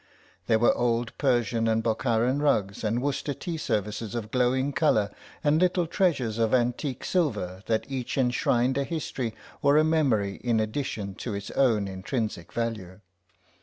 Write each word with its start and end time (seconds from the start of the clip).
There 0.47 0.57
were 0.57 0.75
old 0.75 1.15
Persian 1.19 1.67
and 1.67 1.83
Bokharan 1.83 2.41
rugs 2.41 2.83
and 2.83 3.03
Worcester 3.03 3.35
tea 3.35 3.57
services 3.57 4.15
of 4.15 4.31
glowing 4.31 4.73
colour, 4.73 5.11
and 5.43 5.61
little 5.61 5.85
treasures 5.85 6.39
of 6.39 6.55
antique 6.55 7.05
silver 7.05 7.61
that 7.67 7.85
each 7.87 8.17
enshrined 8.17 8.79
a 8.79 8.83
history 8.83 9.35
or 9.61 9.77
a 9.77 9.83
memory 9.83 10.37
in 10.37 10.59
addition 10.59 11.13
to 11.21 11.35
its 11.35 11.51
own 11.51 11.87
intrinsic 11.87 12.51
value. 12.51 12.99